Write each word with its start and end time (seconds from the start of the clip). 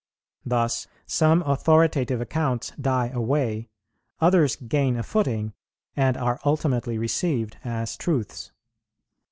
Thus 0.43 0.87
some 1.05 1.43
authoritative 1.43 2.19
accounts 2.21 2.71
die 2.71 3.09
away; 3.09 3.69
others 4.19 4.55
gain 4.55 4.97
a 4.97 5.03
footing, 5.03 5.53
and 5.95 6.17
are 6.17 6.39
ultimately 6.43 6.97
received 6.97 7.57
as 7.63 7.95
truths. 7.97 8.51